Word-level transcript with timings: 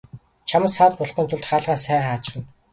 Чамд 0.49 0.69
саад 0.75 0.93
болохгүйн 0.97 1.29
тулд 1.29 1.45
хаалгаа 1.47 1.77
сайн 1.83 2.01
хаачихна. 2.07 2.43